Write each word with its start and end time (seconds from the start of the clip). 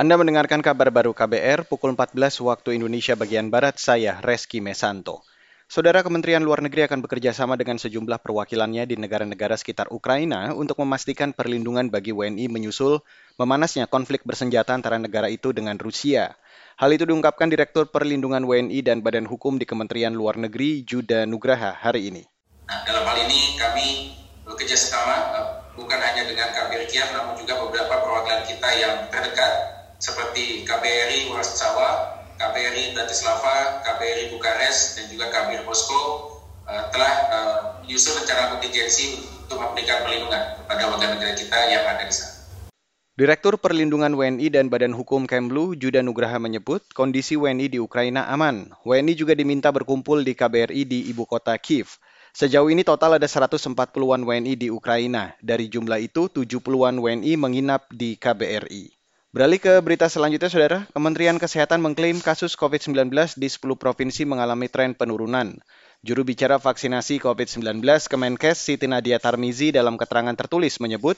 Anda 0.00 0.16
mendengarkan 0.16 0.64
kabar 0.64 0.88
baru 0.88 1.12
KBR 1.12 1.68
pukul 1.68 1.92
14 1.92 2.16
waktu 2.40 2.80
Indonesia 2.80 3.12
bagian 3.20 3.52
Barat, 3.52 3.76
saya 3.76 4.16
Reski 4.24 4.64
Mesanto. 4.64 5.20
Saudara 5.68 6.00
Kementerian 6.00 6.40
Luar 6.40 6.64
Negeri 6.64 6.88
akan 6.88 7.04
bekerja 7.04 7.36
sama 7.36 7.60
dengan 7.60 7.76
sejumlah 7.76 8.24
perwakilannya 8.24 8.88
di 8.88 8.96
negara-negara 8.96 9.60
sekitar 9.60 9.92
Ukraina 9.92 10.56
untuk 10.56 10.80
memastikan 10.80 11.36
perlindungan 11.36 11.92
bagi 11.92 12.16
WNI 12.16 12.48
menyusul 12.48 13.04
memanasnya 13.36 13.92
konflik 13.92 14.24
bersenjata 14.24 14.72
antara 14.72 14.96
negara 14.96 15.28
itu 15.28 15.52
dengan 15.52 15.76
Rusia. 15.76 16.32
Hal 16.80 16.96
itu 16.96 17.04
diungkapkan 17.04 17.52
Direktur 17.52 17.92
Perlindungan 17.92 18.48
WNI 18.48 18.80
dan 18.80 19.04
Badan 19.04 19.28
Hukum 19.28 19.60
di 19.60 19.68
Kementerian 19.68 20.16
Luar 20.16 20.40
Negeri 20.40 20.80
Juda 20.80 21.28
Nugraha 21.28 21.76
hari 21.76 22.08
ini. 22.08 22.24
Nah, 22.72 22.88
dalam 22.88 23.04
hal 23.04 23.20
ini 23.28 23.52
kami 23.60 24.16
bekerja 24.48 24.80
sama 24.80 25.16
eh, 25.36 25.46
bukan 25.76 26.00
hanya 26.00 26.24
dengan 26.24 26.48
KBRI 26.56 26.88
Kiev 26.88 27.12
namun 27.12 27.36
juga 27.36 27.60
beberapa 27.68 28.00
perwakilan 28.00 28.48
kita 28.48 28.68
yang 28.80 28.96
terdekat 29.12 29.69
seperti 30.00 30.64
KBRI 30.64 31.28
Warsawa, 31.28 32.18
KBRI 32.40 32.96
Bratislava, 32.96 33.84
KBRI 33.84 34.32
Bukares, 34.32 34.96
dan 34.96 35.12
juga 35.12 35.28
KBRI 35.28 35.68
Moskow 35.68 36.40
uh, 36.64 36.88
telah 36.88 37.14
uh, 37.28 37.58
menyusun 37.84 38.16
rencana 38.16 38.56
kontingensi 38.56 39.20
untuk 39.44 39.60
memberikan 39.60 40.00
perlindungan 40.00 40.64
kepada 40.64 40.82
warga 40.88 41.06
negara 41.12 41.32
kita 41.36 41.58
yang 41.68 41.84
ada 41.84 42.08
di 42.08 42.16
sana. 42.16 42.32
Direktur 43.20 43.60
Perlindungan 43.60 44.16
WNI 44.16 44.48
dan 44.48 44.72
Badan 44.72 44.96
Hukum 44.96 45.28
Kemlu, 45.28 45.76
Juda 45.76 46.00
Nugraha 46.00 46.40
menyebut 46.40 46.80
kondisi 46.96 47.36
WNI 47.36 47.68
di 47.68 47.76
Ukraina 47.76 48.24
aman. 48.32 48.72
WNI 48.80 49.12
juga 49.12 49.36
diminta 49.36 49.68
berkumpul 49.68 50.24
di 50.24 50.32
KBRI 50.32 50.88
di 50.88 51.12
ibu 51.12 51.28
kota 51.28 51.52
Kiev. 51.60 52.00
Sejauh 52.32 52.72
ini 52.72 52.80
total 52.80 53.20
ada 53.20 53.28
140-an 53.28 54.24
WNI 54.24 54.56
di 54.56 54.72
Ukraina. 54.72 55.36
Dari 55.44 55.68
jumlah 55.68 56.00
itu, 56.00 56.32
70-an 56.32 56.96
WNI 56.96 57.36
menginap 57.36 57.84
di 57.92 58.16
KBRI. 58.16 58.99
Beralih 59.30 59.62
ke 59.62 59.78
berita 59.78 60.10
selanjutnya, 60.10 60.50
Saudara. 60.50 60.78
Kementerian 60.90 61.38
Kesehatan 61.38 61.78
mengklaim 61.78 62.18
kasus 62.18 62.58
COVID-19 62.58 63.14
di 63.38 63.46
10 63.46 63.62
provinsi 63.78 64.26
mengalami 64.26 64.66
tren 64.66 64.90
penurunan. 64.98 65.54
Juru 66.02 66.26
bicara 66.26 66.58
vaksinasi 66.58 67.22
COVID-19 67.22 67.78
Kemenkes 68.10 68.58
Siti 68.58 68.90
Nadia 68.90 69.22
Tarmizi 69.22 69.70
dalam 69.70 69.94
keterangan 69.94 70.34
tertulis 70.34 70.82
menyebut, 70.82 71.14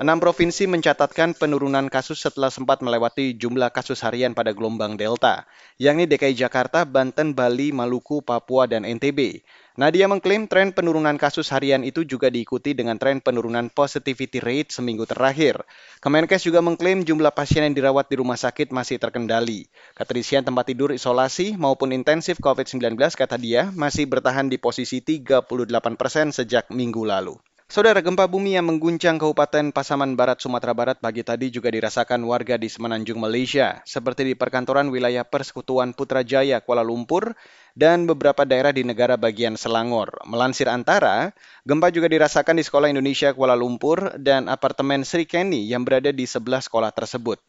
enam 0.00 0.16
provinsi 0.16 0.64
mencatatkan 0.64 1.36
penurunan 1.36 1.92
kasus 1.92 2.24
setelah 2.24 2.48
sempat 2.48 2.80
melewati 2.80 3.36
jumlah 3.36 3.68
kasus 3.68 4.00
harian 4.00 4.32
pada 4.32 4.56
gelombang 4.56 4.96
Delta, 4.96 5.44
yakni 5.76 6.08
DKI 6.08 6.32
Jakarta, 6.32 6.88
Banten, 6.88 7.36
Bali, 7.36 7.76
Maluku, 7.76 8.24
Papua, 8.24 8.64
dan 8.64 8.88
NTB. 8.88 9.44
Nadia 9.72 10.04
mengklaim 10.04 10.48
tren 10.48 10.72
penurunan 10.72 11.16
kasus 11.16 11.48
harian 11.48 11.80
itu 11.80 12.04
juga 12.04 12.28
diikuti 12.28 12.76
dengan 12.76 13.00
tren 13.00 13.24
penurunan 13.24 13.72
positivity 13.72 14.36
rate 14.40 14.68
seminggu 14.68 15.08
terakhir. 15.08 15.64
Kemenkes 16.04 16.44
juga 16.44 16.60
mengklaim 16.60 17.04
jumlah 17.08 17.32
pasien 17.32 17.64
yang 17.64 17.72
dirawat 17.72 18.08
di 18.12 18.20
rumah 18.20 18.36
sakit 18.36 18.68
masih 18.68 19.00
terkendali. 19.00 19.68
Keterisian 19.96 20.44
tempat 20.44 20.68
tidur 20.68 20.92
isolasi 20.92 21.56
maupun 21.56 21.96
intensif 21.96 22.36
COVID-19 22.40 22.96
kata 23.16 23.40
dia 23.40 23.72
masih 23.72 24.04
bertahan 24.04 24.52
di 24.52 24.60
posisi 24.60 25.00
38 25.00 25.48
persen 25.96 26.36
sejak 26.36 26.68
minggu 26.68 27.08
lalu. 27.08 27.40
Saudara 27.72 28.04
gempa 28.04 28.28
bumi 28.28 28.52
yang 28.52 28.68
mengguncang 28.68 29.16
Kabupaten 29.16 29.72
Pasaman 29.72 30.12
Barat, 30.12 30.36
Sumatera 30.44 30.76
Barat 30.76 31.00
pagi 31.00 31.24
tadi 31.24 31.48
juga 31.48 31.72
dirasakan 31.72 32.20
warga 32.28 32.60
di 32.60 32.68
Semenanjung, 32.68 33.16
Malaysia, 33.16 33.80
seperti 33.88 34.28
di 34.28 34.36
perkantoran 34.36 34.92
wilayah 34.92 35.24
Persekutuan 35.24 35.96
Putrajaya, 35.96 36.60
Kuala 36.60 36.84
Lumpur, 36.84 37.32
dan 37.72 38.04
beberapa 38.04 38.44
daerah 38.44 38.76
di 38.76 38.84
negara 38.84 39.16
bagian 39.16 39.56
Selangor. 39.56 40.20
Melansir 40.28 40.68
antara, 40.68 41.32
gempa 41.64 41.88
juga 41.88 42.12
dirasakan 42.12 42.60
di 42.60 42.64
Sekolah 42.68 42.92
Indonesia 42.92 43.32
Kuala 43.32 43.56
Lumpur 43.56 44.20
dan 44.20 44.52
apartemen 44.52 45.00
Sri 45.00 45.24
Kenny 45.24 45.64
yang 45.64 45.88
berada 45.88 46.12
di 46.12 46.28
sebelah 46.28 46.60
sekolah 46.60 46.92
tersebut. 46.92 47.40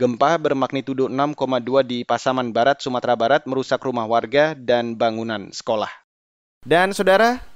Gempa 0.00 0.40
bermagnitudo 0.40 1.12
6,2 1.12 1.84
di 1.84 2.00
Pasaman 2.00 2.48
Barat, 2.48 2.80
Sumatera 2.80 3.12
Barat 3.12 3.44
merusak 3.44 3.84
rumah 3.84 4.08
warga 4.08 4.56
dan 4.56 4.96
bangunan 4.96 5.52
sekolah. 5.52 5.92
Dan 6.64 6.96
saudara, 6.96 7.55